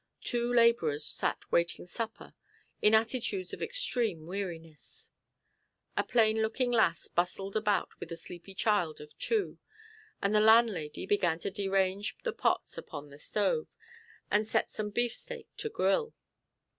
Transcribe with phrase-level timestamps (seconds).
[0.23, 2.33] Two labourers sat waiting supper,
[2.81, 5.11] in attitudes of extreme weariness;
[5.95, 9.59] a plain looking lass bustled about with a sleepy child of two;
[10.19, 13.67] and the landlady began to derange the pots upon the stove,
[14.31, 16.15] and set some beefsteak to grill.